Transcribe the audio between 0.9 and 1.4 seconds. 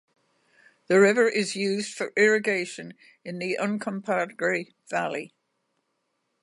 river